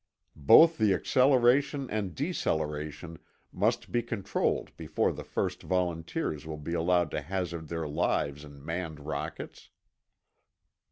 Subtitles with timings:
[0.35, 3.19] Both the acceleration and deceleration
[3.51, 8.65] must be controlled before the first volunteers will be allowed to hazard their lives in
[8.65, 9.69] manned rockets.